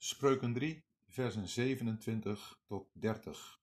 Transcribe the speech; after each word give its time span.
Spreuken 0.00 0.52
3, 0.52 0.84
versen 1.06 1.48
27 1.48 2.60
tot 2.66 2.90
30. 2.92 3.60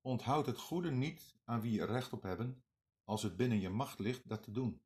Onthoud 0.00 0.46
het 0.46 0.58
goede 0.58 0.90
niet 0.90 1.36
aan 1.44 1.60
wie 1.60 1.72
je 1.72 1.84
recht 1.84 2.12
op 2.12 2.22
hebben, 2.22 2.64
als 3.04 3.22
het 3.22 3.36
binnen 3.36 3.60
je 3.60 3.68
macht 3.68 3.98
ligt 3.98 4.28
dat 4.28 4.42
te 4.42 4.50
doen. 4.50 4.82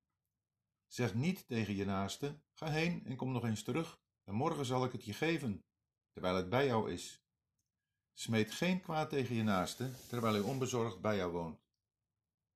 Zeg 0.86 1.14
niet 1.14 1.48
tegen 1.48 1.76
je 1.76 1.84
naaste: 1.84 2.40
ga 2.52 2.66
heen 2.66 3.04
en 3.04 3.16
kom 3.16 3.32
nog 3.32 3.44
eens 3.44 3.62
terug, 3.62 4.00
en 4.24 4.34
morgen 4.34 4.64
zal 4.64 4.84
ik 4.84 4.92
het 4.92 5.04
je 5.04 5.12
geven, 5.12 5.64
terwijl 6.12 6.34
het 6.34 6.48
bij 6.48 6.66
jou 6.66 6.92
is. 6.92 7.24
Smeet 8.12 8.50
geen 8.50 8.80
kwaad 8.80 9.10
tegen 9.10 9.34
je 9.34 9.42
naaste, 9.42 9.90
terwijl 10.08 10.34
hij 10.34 10.42
onbezorgd 10.42 11.00
bij 11.00 11.16
jou 11.16 11.32
woont. 11.32 11.60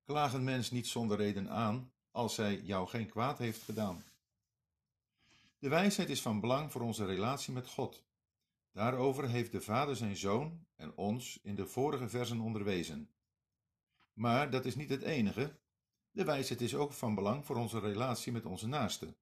Klaag 0.03 0.33
een 0.33 0.43
mens 0.43 0.71
niet 0.71 0.87
zonder 0.87 1.17
reden 1.17 1.49
aan, 1.49 1.93
als 2.11 2.35
zij 2.35 2.61
jou 2.61 2.87
geen 2.87 3.09
kwaad 3.09 3.37
heeft 3.37 3.61
gedaan. 3.61 4.03
De 5.65 5.71
wijsheid 5.71 6.09
is 6.09 6.21
van 6.21 6.39
belang 6.39 6.71
voor 6.71 6.81
onze 6.81 7.05
relatie 7.05 7.53
met 7.53 7.67
God. 7.67 8.05
Daarover 8.71 9.29
heeft 9.29 9.51
de 9.51 9.61
Vader 9.61 9.95
zijn 9.95 10.17
Zoon 10.17 10.65
en 10.75 10.97
ons 10.97 11.39
in 11.43 11.55
de 11.55 11.67
vorige 11.67 12.09
versen 12.09 12.39
onderwezen. 12.39 13.09
Maar 14.13 14.49
dat 14.49 14.65
is 14.65 14.75
niet 14.75 14.89
het 14.89 15.01
enige. 15.01 15.59
De 16.11 16.23
wijsheid 16.23 16.61
is 16.61 16.75
ook 16.75 16.93
van 16.93 17.15
belang 17.15 17.45
voor 17.45 17.55
onze 17.55 17.79
relatie 17.79 18.31
met 18.31 18.45
onze 18.45 18.67
naaste. 18.67 19.15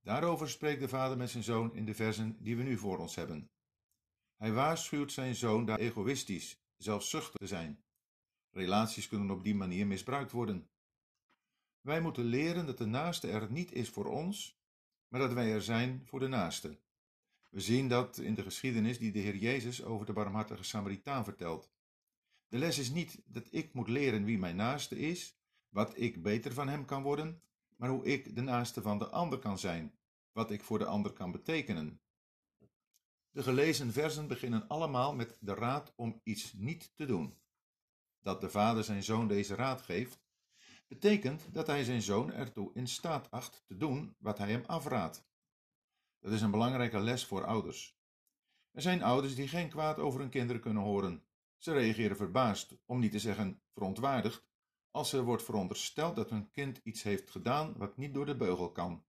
Daarover 0.00 0.48
spreekt 0.48 0.80
de 0.80 0.88
Vader 0.88 1.16
met 1.16 1.30
zijn 1.30 1.44
Zoon 1.44 1.74
in 1.74 1.84
de 1.84 1.94
versen 1.94 2.36
die 2.42 2.56
we 2.56 2.62
nu 2.62 2.78
voor 2.78 2.98
ons 2.98 3.14
hebben. 3.14 3.50
Hij 4.36 4.52
waarschuwt 4.52 5.12
zijn 5.12 5.34
Zoon 5.34 5.64
daar 5.64 5.78
egoïstisch, 5.78 6.60
zelfzuchtig 6.76 7.40
te 7.40 7.46
zijn. 7.46 7.84
Relaties 8.50 9.08
kunnen 9.08 9.30
op 9.30 9.44
die 9.44 9.54
manier 9.54 9.86
misbruikt 9.86 10.32
worden. 10.32 10.70
Wij 11.80 12.00
moeten 12.00 12.24
leren 12.24 12.66
dat 12.66 12.78
de 12.78 12.86
naaste 12.86 13.28
er 13.28 13.50
niet 13.50 13.72
is 13.72 13.88
voor 13.88 14.06
ons, 14.06 14.61
maar 15.12 15.20
dat 15.20 15.32
wij 15.32 15.52
er 15.52 15.62
zijn 15.62 16.02
voor 16.04 16.20
de 16.20 16.26
naaste. 16.26 16.78
We 17.50 17.60
zien 17.60 17.88
dat 17.88 18.18
in 18.18 18.34
de 18.34 18.42
geschiedenis 18.42 18.98
die 18.98 19.12
de 19.12 19.18
Heer 19.18 19.36
Jezus 19.36 19.84
over 19.84 20.06
de 20.06 20.12
barmhartige 20.12 20.64
Samaritaan 20.64 21.24
vertelt. 21.24 21.70
De 22.48 22.58
les 22.58 22.78
is 22.78 22.90
niet 22.90 23.22
dat 23.24 23.48
ik 23.50 23.74
moet 23.74 23.88
leren 23.88 24.24
wie 24.24 24.38
mijn 24.38 24.56
naaste 24.56 24.98
is, 24.98 25.38
wat 25.68 25.98
ik 25.98 26.22
beter 26.22 26.52
van 26.52 26.68
hem 26.68 26.84
kan 26.84 27.02
worden, 27.02 27.42
maar 27.76 27.88
hoe 27.88 28.04
ik 28.04 28.36
de 28.36 28.40
naaste 28.40 28.82
van 28.82 28.98
de 28.98 29.08
ander 29.08 29.38
kan 29.38 29.58
zijn, 29.58 29.94
wat 30.30 30.50
ik 30.50 30.62
voor 30.62 30.78
de 30.78 30.86
ander 30.86 31.12
kan 31.12 31.32
betekenen. 31.32 32.00
De 33.30 33.42
gelezen 33.42 33.92
versen 33.92 34.28
beginnen 34.28 34.68
allemaal 34.68 35.14
met 35.14 35.36
de 35.40 35.54
raad 35.54 35.92
om 35.96 36.20
iets 36.22 36.52
niet 36.52 36.92
te 36.96 37.06
doen. 37.06 37.38
Dat 38.20 38.40
de 38.40 38.50
vader 38.50 38.84
zijn 38.84 39.02
zoon 39.02 39.28
deze 39.28 39.54
raad 39.54 39.82
geeft, 39.82 40.21
betekent 40.92 41.54
dat 41.54 41.66
hij 41.66 41.84
zijn 41.84 42.02
zoon 42.02 42.32
ertoe 42.32 42.70
in 42.74 42.86
staat 42.86 43.30
acht 43.30 43.62
te 43.66 43.76
doen 43.76 44.16
wat 44.18 44.38
hij 44.38 44.50
hem 44.50 44.64
afraadt. 44.66 45.26
Dat 46.18 46.32
is 46.32 46.40
een 46.40 46.50
belangrijke 46.50 47.00
les 47.00 47.24
voor 47.26 47.44
ouders. 47.44 47.98
Er 48.70 48.82
zijn 48.82 49.02
ouders 49.02 49.34
die 49.34 49.48
geen 49.48 49.68
kwaad 49.68 49.98
over 49.98 50.20
hun 50.20 50.28
kinderen 50.28 50.62
kunnen 50.62 50.82
horen. 50.82 51.24
Ze 51.56 51.72
reageren 51.72 52.16
verbaasd, 52.16 52.76
om 52.86 52.98
niet 52.98 53.12
te 53.12 53.18
zeggen 53.18 53.62
verontwaardigd, 53.74 54.46
als 54.90 55.12
er 55.12 55.22
wordt 55.22 55.42
verondersteld 55.42 56.16
dat 56.16 56.30
hun 56.30 56.50
kind 56.50 56.80
iets 56.82 57.02
heeft 57.02 57.30
gedaan 57.30 57.76
wat 57.76 57.96
niet 57.96 58.14
door 58.14 58.26
de 58.26 58.36
beugel 58.36 58.72
kan. 58.72 59.04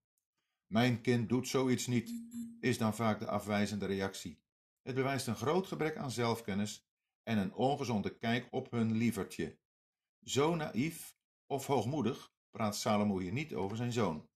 Mijn 0.68 1.02
kind 1.02 1.30
doet 1.30 1.47
zoiets 1.47 1.88
niet, 1.88 2.12
is 2.59 2.78
dan 2.78 2.95
vaak 2.95 3.20
de 3.20 3.28
afwijzende 3.28 3.86
reactie. 3.86 4.42
Het 4.81 4.95
bewijst 4.95 5.28
een 5.28 5.36
groot 5.36 5.68
gebrek 5.68 5.97
aan 5.97 6.12
zelfkennis 6.12 6.88
en 7.23 7.38
een 7.38 7.53
ongezonde 7.53 8.18
kijk 8.18 8.47
op 8.52 8.72
hun 8.72 8.92
lievertje. 8.92 9.58
Zo 10.22 10.56
naïef 10.56 11.22
of 11.47 11.66
hoogmoedig 11.66 12.33
praat 12.52 12.75
Salomo 12.75 13.19
hier 13.19 13.31
niet 13.31 13.53
over 13.53 13.77
zijn 13.77 13.91
zoon. 13.91 14.27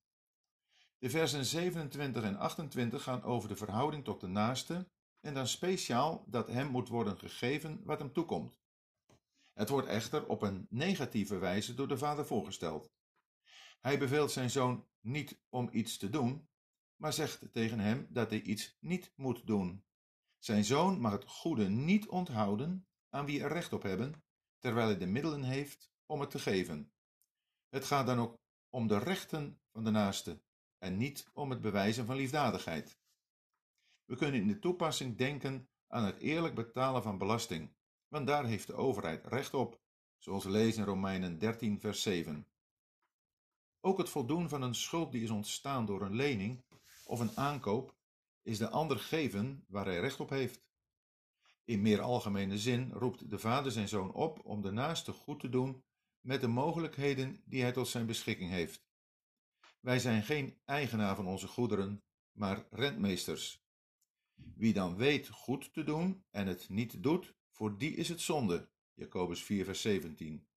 De 0.98 1.10
versen 1.10 1.46
27 1.46 2.24
en 2.24 2.38
28 2.38 3.04
gaan 3.04 3.24
over 3.24 3.50
de 3.50 3.56
verhouding 3.56 4.04
tot 4.04 4.22
de 4.22 4.28
naaste 4.28 4.90
en 5.20 5.34
dan 5.34 5.48
speciaal 5.48 6.24
dat 6.28 6.48
hem 6.48 6.68
moet 6.68 6.88
worden 6.88 7.18
gegeven 7.18 7.82
wat 7.84 8.00
hem 8.00 8.14
toekomt. 8.14 8.60
Het 9.54 9.70
wordt 9.70 9.88
echter 9.88 10.28
op 10.28 10.42
een 10.42 10.68
negatieve 10.70 11.38
wijze 11.38 11.74
door 11.74 11.88
de 11.88 11.98
vader 11.98 12.26
voorgesteld. 12.26 12.92
Hij 13.80 14.00
beveelt 14.00 14.32
zijn 14.32 14.50
zoon 14.50 14.88
niet 15.00 15.42
om 15.50 15.70
iets 15.72 15.98
te 15.98 16.10
doen, 16.10 16.48
maar 16.96 17.14
zegt 17.14 17.54
tegen 17.54 17.80
hem 17.80 18.08
dat 18.10 18.30
hij 18.30 18.42
iets 18.42 18.78
niet 18.80 19.14
moet 19.16 19.48
doen. 19.48 19.84
Zijn 20.38 20.64
zoon 20.64 21.00
mag 21.00 21.12
het 21.12 21.26
goede 21.26 21.70
niet 21.70 22.08
onthouden 22.08 22.88
aan 23.10 23.26
wie 23.26 23.42
er 23.42 23.52
recht 23.52 23.74
op 23.74 23.84
hebben, 23.84 24.24
terwijl 24.60 24.88
hij 24.88 24.98
de 24.98 25.06
middelen 25.06 25.44
heeft 25.44 25.92
om 26.06 26.20
het 26.20 26.30
te 26.30 26.40
geven. 26.40 26.92
Het 27.70 27.86
gaat 27.86 28.06
dan 28.06 28.20
ook 28.20 28.40
om 28.70 28.88
de 28.88 28.98
rechten 28.98 29.60
van 29.72 29.84
de 29.84 29.90
naaste 29.90 30.42
en 30.78 30.98
niet 30.98 31.30
om 31.34 31.50
het 31.50 31.62
bewijzen 31.62 32.06
van 32.06 32.16
liefdadigheid. 32.16 33.00
We 34.06 34.16
kunnen 34.16 34.42
in 34.42 34.48
de 34.48 34.60
toepassing 34.60 35.18
denken 35.18 35.70
aan 35.88 36.04
het 36.04 36.18
eerlijk 36.18 36.56
betalen 36.56 37.04
van 37.04 37.18
belasting, 37.18 37.76
want 38.08 38.28
daar 38.28 38.46
heeft 38.46 38.68
de 38.68 38.74
overheid 38.74 39.26
recht 39.26 39.54
op, 39.54 39.82
zoals 40.18 40.44
we 40.44 40.50
lezen 40.50 40.82
in 40.82 40.88
Romeinen 40.88 41.40
13, 41.40 41.80
vers 41.80 42.02
7. 42.02 42.48
Ook 43.82 43.98
het 43.98 44.10
voldoen 44.10 44.50
van 44.50 44.62
een 44.62 44.76
schuld 44.76 45.12
die 45.12 45.24
is 45.24 45.30
ontstaan 45.30 45.86
door 45.86 46.02
een 46.02 46.16
lening 46.16 46.64
of 47.06 47.20
een 47.20 47.38
aankoop 47.38 47.96
is 48.42 48.58
de 48.58 48.70
ander 48.70 49.00
geven 49.00 49.66
waar 49.68 49.86
hij 49.86 50.00
recht 50.00 50.20
op 50.20 50.30
heeft. 50.30 50.66
In 51.64 51.82
meer 51.82 52.02
algemene 52.02 52.58
zin 52.58 52.92
roept 52.92 53.30
de 53.30 53.40
vader 53.40 53.72
zijn 53.72 53.88
zoon 53.88 54.14
op 54.14 54.46
om 54.46 54.62
de 54.62 54.72
naaste 54.72 55.12
goed 55.12 55.40
te 55.40 55.50
doen 55.50 55.84
met 56.22 56.42
de 56.42 56.48
mogelijkheden 56.48 57.42
die 57.46 57.62
hij 57.62 57.72
tot 57.72 57.88
zijn 57.88 58.06
beschikking 58.06 58.50
heeft. 58.50 58.86
Wij 59.80 60.00
zijn 60.00 60.24
geen 60.24 60.62
eigenaar 60.66 61.16
van 61.16 61.28
onze 61.28 61.48
goederen, 61.48 62.04
maar 62.32 62.68
rentmeesters. 62.70 63.66
Wie 64.34 64.74
dan 64.74 64.96
weet 64.96 65.28
goed 65.28 65.74
te 65.74 65.84
doen 65.84 66.26
en 66.30 66.48
het 66.48 66.70
niet 66.70 67.04
doet, 67.04 67.36
voor 67.52 67.78
die 67.78 67.96
is 67.96 68.10
het 68.10 68.22
zonde. 68.22 68.70
Jacobus 68.94 69.44
4, 69.44 69.66
vers 69.66 69.82
17. 69.82 70.48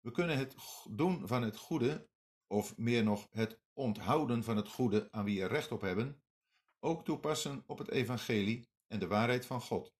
We 0.00 0.10
kunnen 0.10 0.38
het 0.38 0.54
doen 0.90 1.26
van 1.26 1.42
het 1.42 1.56
goede, 1.56 2.08
of 2.46 2.76
meer 2.76 3.04
nog 3.04 3.28
het 3.30 3.60
onthouden 3.72 4.44
van 4.44 4.56
het 4.56 4.68
goede 4.68 5.08
aan 5.10 5.24
wie 5.24 5.42
er 5.42 5.48
recht 5.48 5.72
op 5.72 5.80
hebben, 5.80 6.22
ook 6.80 7.04
toepassen 7.04 7.62
op 7.66 7.78
het 7.78 7.90
evangelie 7.90 8.68
en 8.86 8.98
de 8.98 9.06
waarheid 9.06 9.46
van 9.46 9.60
God. 9.60 9.94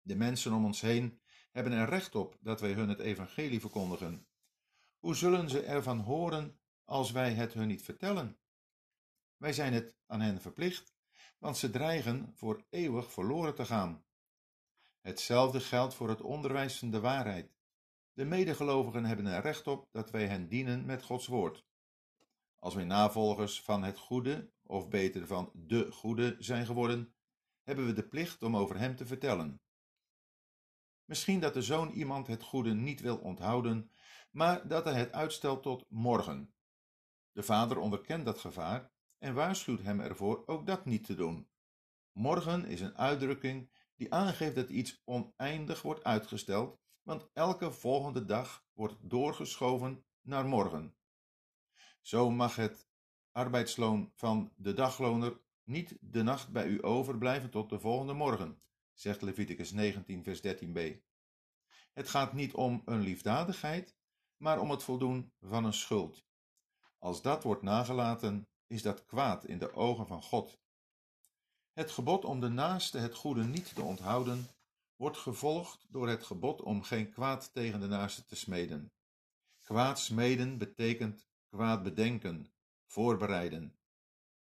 De 0.00 0.16
mensen 0.16 0.52
om 0.52 0.64
ons 0.64 0.80
heen 0.80 1.20
hebben 1.50 1.72
er 1.72 1.88
recht 1.88 2.14
op 2.14 2.36
dat 2.40 2.60
wij 2.60 2.72
hun 2.72 2.88
het 2.88 2.98
evangelie 2.98 3.60
verkondigen. 3.60 4.26
Hoe 4.98 5.14
zullen 5.14 5.50
ze 5.50 5.62
ervan 5.62 5.98
horen 5.98 6.60
als 6.84 7.10
wij 7.10 7.32
het 7.32 7.52
hun 7.52 7.68
niet 7.68 7.82
vertellen? 7.82 8.38
Wij 9.36 9.52
zijn 9.52 9.72
het 9.72 9.96
aan 10.06 10.20
hen 10.20 10.40
verplicht, 10.40 10.94
want 11.38 11.56
ze 11.56 11.70
dreigen 11.70 12.32
voor 12.34 12.64
eeuwig 12.70 13.12
verloren 13.12 13.54
te 13.54 13.64
gaan. 13.64 14.04
Hetzelfde 15.00 15.60
geldt 15.60 15.94
voor 15.94 16.08
het 16.08 16.20
onderwijs 16.20 16.78
van 16.78 16.90
de 16.90 17.00
waarheid. 17.00 17.54
De 18.12 18.24
medegelovigen 18.24 19.04
hebben 19.04 19.26
er 19.26 19.42
recht 19.42 19.66
op 19.66 19.88
dat 19.92 20.10
wij 20.10 20.26
hen 20.26 20.48
dienen 20.48 20.86
met 20.86 21.02
Gods 21.02 21.26
woord. 21.26 21.64
Als 22.58 22.74
wij 22.74 22.84
navolgers 22.84 23.62
van 23.62 23.82
het 23.82 23.98
goede, 23.98 24.52
of 24.62 24.88
beter 24.88 25.26
van 25.26 25.50
de 25.54 25.92
goede, 25.92 26.36
zijn 26.38 26.66
geworden, 26.66 27.14
hebben 27.62 27.86
we 27.86 27.92
de 27.92 28.08
plicht 28.08 28.42
om 28.42 28.56
over 28.56 28.78
hem 28.78 28.96
te 28.96 29.06
vertellen. 29.06 29.60
Misschien 31.10 31.40
dat 31.40 31.54
de 31.54 31.62
zoon 31.62 31.90
iemand 31.90 32.26
het 32.26 32.42
goede 32.42 32.74
niet 32.74 33.00
wil 33.00 33.16
onthouden, 33.16 33.90
maar 34.30 34.68
dat 34.68 34.84
hij 34.84 34.94
het 34.94 35.12
uitstelt 35.12 35.62
tot 35.62 35.84
morgen. 35.88 36.54
De 37.32 37.42
vader 37.42 37.78
onderkent 37.78 38.24
dat 38.24 38.38
gevaar 38.38 38.90
en 39.18 39.34
waarschuwt 39.34 39.82
hem 39.82 40.00
ervoor 40.00 40.42
ook 40.46 40.66
dat 40.66 40.84
niet 40.84 41.04
te 41.04 41.14
doen. 41.14 41.48
Morgen 42.12 42.64
is 42.64 42.80
een 42.80 42.96
uitdrukking 42.96 43.70
die 43.96 44.14
aangeeft 44.14 44.54
dat 44.54 44.68
iets 44.68 45.02
oneindig 45.04 45.82
wordt 45.82 46.04
uitgesteld, 46.04 46.78
want 47.02 47.28
elke 47.32 47.72
volgende 47.72 48.24
dag 48.24 48.64
wordt 48.72 48.96
doorgeschoven 49.00 50.04
naar 50.20 50.46
morgen. 50.46 50.94
Zo 52.00 52.30
mag 52.30 52.56
het 52.56 52.88
arbeidsloon 53.32 54.12
van 54.14 54.52
de 54.56 54.72
dagloner 54.72 55.40
niet 55.64 55.96
de 56.00 56.22
nacht 56.22 56.52
bij 56.52 56.66
u 56.66 56.84
overblijven 56.84 57.50
tot 57.50 57.70
de 57.70 57.80
volgende 57.80 58.12
morgen, 58.12 58.62
zegt 59.00 59.22
Leviticus 59.22 59.70
19, 59.70 60.22
vers 60.22 60.40
13b. 60.46 60.96
Het 61.92 62.08
gaat 62.08 62.32
niet 62.32 62.54
om 62.54 62.82
een 62.84 63.00
liefdadigheid, 63.00 63.96
maar 64.36 64.60
om 64.60 64.70
het 64.70 64.82
voldoen 64.82 65.32
van 65.40 65.64
een 65.64 65.72
schuld. 65.72 66.24
Als 66.98 67.22
dat 67.22 67.42
wordt 67.42 67.62
nagelaten, 67.62 68.48
is 68.66 68.82
dat 68.82 69.04
kwaad 69.04 69.44
in 69.44 69.58
de 69.58 69.72
ogen 69.72 70.06
van 70.06 70.22
God. 70.22 70.58
Het 71.72 71.90
gebod 71.90 72.24
om 72.24 72.40
de 72.40 72.48
naaste 72.48 72.98
het 72.98 73.14
goede 73.14 73.44
niet 73.44 73.74
te 73.74 73.82
onthouden, 73.82 74.48
wordt 74.96 75.16
gevolgd 75.16 75.86
door 75.88 76.08
het 76.08 76.24
gebod 76.24 76.62
om 76.62 76.82
geen 76.82 77.10
kwaad 77.10 77.52
tegen 77.52 77.80
de 77.80 77.86
naaste 77.86 78.24
te 78.24 78.36
smeden. 78.36 78.92
Kwaad 79.62 79.98
smeden 79.98 80.58
betekent 80.58 81.28
kwaad 81.48 81.82
bedenken, 81.82 82.52
voorbereiden. 82.86 83.78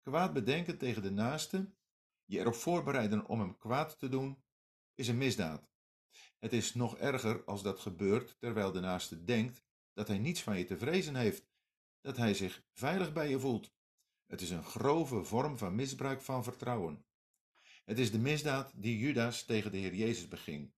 Kwaad 0.02 0.34
bedenken 0.34 0.78
tegen 0.78 1.02
de 1.02 1.12
naaste, 1.12 1.78
je 2.30 2.40
erop 2.40 2.56
voorbereiden 2.56 3.26
om 3.26 3.40
hem 3.40 3.58
kwaad 3.58 4.00
te 4.00 4.10
doen, 4.10 4.44
is 4.96 5.08
een 5.08 5.18
misdaad. 5.18 5.70
Het 6.40 6.54
is 6.54 6.74
nog 6.74 6.98
erger 6.98 7.44
als 7.44 7.64
dat 7.64 7.80
gebeurt 7.80 8.36
terwijl 8.40 8.72
de 8.72 8.80
naaste 8.80 9.24
denkt 9.24 9.64
dat 9.94 10.08
hij 10.08 10.18
niets 10.18 10.44
van 10.44 10.58
je 10.58 10.66
te 10.66 10.78
vrezen 10.78 11.16
heeft, 11.16 11.50
dat 12.02 12.18
hij 12.18 12.34
zich 12.34 12.64
veilig 12.72 13.14
bij 13.14 13.30
je 13.30 13.40
voelt. 13.40 13.74
Het 14.26 14.42
is 14.42 14.50
een 14.50 14.64
grove 14.64 15.24
vorm 15.24 15.58
van 15.58 15.76
misbruik 15.76 16.22
van 16.22 16.44
vertrouwen. 16.44 17.06
Het 17.86 18.00
is 18.00 18.12
de 18.12 18.20
misdaad 18.20 18.72
die 18.76 18.98
Judas 18.98 19.46
tegen 19.46 19.72
de 19.72 19.78
Heer 19.78 19.96
Jezus 19.96 20.28
beging. 20.28 20.74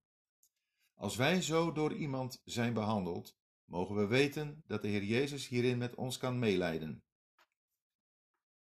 Als 0.94 1.16
wij 1.16 1.42
zo 1.42 1.72
door 1.72 1.94
iemand 1.94 2.40
zijn 2.44 2.72
behandeld, 2.72 3.36
mogen 3.64 3.96
we 3.96 4.06
weten 4.06 4.62
dat 4.66 4.82
de 4.82 4.88
Heer 4.88 5.04
Jezus 5.04 5.48
hierin 5.48 5.78
met 5.78 5.94
ons 5.94 6.16
kan 6.16 6.38
meelijden. 6.38 7.04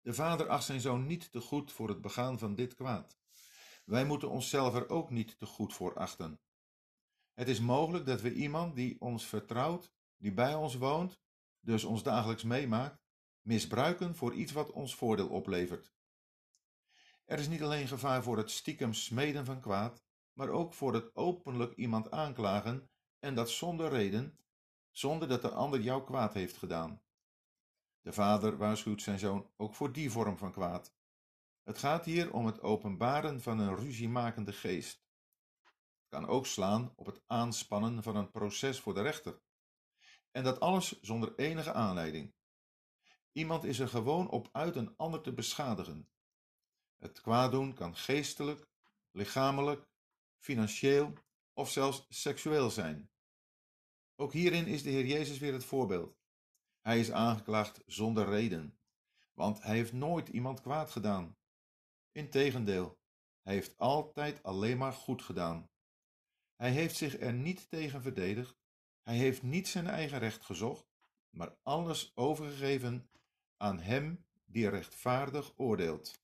De 0.03 0.13
vader 0.13 0.47
acht 0.47 0.63
zijn 0.63 0.81
zoon 0.81 1.05
niet 1.05 1.31
te 1.31 1.39
goed 1.39 1.71
voor 1.71 1.89
het 1.89 2.01
begaan 2.01 2.39
van 2.39 2.55
dit 2.55 2.75
kwaad. 2.75 3.17
Wij 3.85 4.05
moeten 4.05 4.29
onszelf 4.29 4.75
er 4.75 4.89
ook 4.89 5.09
niet 5.09 5.37
te 5.37 5.45
goed 5.45 5.73
voor 5.73 5.95
achten. 5.95 6.39
Het 7.33 7.47
is 7.47 7.59
mogelijk 7.59 8.05
dat 8.05 8.21
we 8.21 8.33
iemand 8.33 8.75
die 8.75 9.01
ons 9.01 9.25
vertrouwt, 9.25 9.91
die 10.17 10.33
bij 10.33 10.55
ons 10.55 10.75
woont, 10.75 11.21
dus 11.59 11.83
ons 11.83 12.03
dagelijks 12.03 12.43
meemaakt, 12.43 13.03
misbruiken 13.41 14.15
voor 14.15 14.33
iets 14.33 14.51
wat 14.51 14.71
ons 14.71 14.95
voordeel 14.95 15.29
oplevert. 15.29 15.93
Er 17.25 17.39
is 17.39 17.47
niet 17.47 17.63
alleen 17.63 17.87
gevaar 17.87 18.23
voor 18.23 18.37
het 18.37 18.51
stiekem 18.51 18.93
smeden 18.93 19.45
van 19.45 19.59
kwaad, 19.59 20.03
maar 20.33 20.49
ook 20.49 20.73
voor 20.73 20.93
het 20.93 21.15
openlijk 21.15 21.75
iemand 21.75 22.11
aanklagen 22.11 22.89
en 23.19 23.35
dat 23.35 23.49
zonder 23.49 23.89
reden, 23.89 24.39
zonder 24.91 25.27
dat 25.27 25.41
de 25.41 25.51
ander 25.51 25.79
jou 25.81 26.03
kwaad 26.03 26.33
heeft 26.33 26.57
gedaan. 26.57 27.02
De 28.03 28.13
vader 28.13 28.57
waarschuwt 28.57 29.01
zijn 29.01 29.19
zoon 29.19 29.51
ook 29.57 29.75
voor 29.75 29.91
die 29.91 30.11
vorm 30.11 30.37
van 30.37 30.51
kwaad. 30.51 30.93
Het 31.63 31.77
gaat 31.77 32.05
hier 32.05 32.33
om 32.33 32.45
het 32.45 32.61
openbaren 32.61 33.41
van 33.41 33.59
een 33.59 33.75
ruziemakende 33.75 34.53
geest. 34.53 35.05
Het 35.63 36.07
kan 36.09 36.27
ook 36.27 36.45
slaan 36.45 36.93
op 36.95 37.05
het 37.05 37.21
aanspannen 37.27 38.03
van 38.03 38.15
een 38.15 38.31
proces 38.31 38.79
voor 38.79 38.93
de 38.93 39.01
rechter. 39.01 39.41
En 40.31 40.43
dat 40.43 40.59
alles 40.59 41.01
zonder 41.01 41.35
enige 41.35 41.73
aanleiding. 41.73 42.33
Iemand 43.31 43.63
is 43.63 43.79
er 43.79 43.87
gewoon 43.87 44.29
op 44.29 44.49
uit 44.51 44.75
een 44.75 44.97
ander 44.97 45.21
te 45.21 45.33
beschadigen. 45.33 46.09
Het 46.97 47.21
kwaaddoen 47.21 47.73
kan 47.73 47.95
geestelijk, 47.95 48.67
lichamelijk, 49.11 49.87
financieel 50.39 51.13
of 51.53 51.71
zelfs 51.71 52.05
seksueel 52.09 52.69
zijn. 52.69 53.11
Ook 54.15 54.33
hierin 54.33 54.67
is 54.67 54.83
de 54.83 54.89
Heer 54.89 55.05
Jezus 55.05 55.37
weer 55.37 55.53
het 55.53 55.65
voorbeeld. 55.65 56.22
Hij 56.83 56.99
is 56.99 57.11
aangeklaagd 57.11 57.81
zonder 57.85 58.25
reden, 58.25 58.77
want 59.33 59.61
hij 59.63 59.75
heeft 59.75 59.93
nooit 59.93 60.29
iemand 60.29 60.61
kwaad 60.61 60.91
gedaan. 60.91 61.37
Integendeel, 62.11 62.97
hij 63.41 63.53
heeft 63.53 63.77
altijd 63.77 64.43
alleen 64.43 64.77
maar 64.77 64.93
goed 64.93 65.21
gedaan. 65.21 65.69
Hij 66.55 66.71
heeft 66.71 66.95
zich 66.95 67.19
er 67.19 67.33
niet 67.33 67.69
tegen 67.69 68.01
verdedigd, 68.01 68.61
hij 69.01 69.15
heeft 69.15 69.43
niet 69.43 69.67
zijn 69.67 69.87
eigen 69.87 70.19
recht 70.19 70.43
gezocht, 70.43 70.85
maar 71.29 71.55
alles 71.61 72.11
overgegeven 72.15 73.09
aan 73.57 73.79
hem 73.79 74.25
die 74.45 74.69
rechtvaardig 74.69 75.53
oordeelt. 75.55 76.22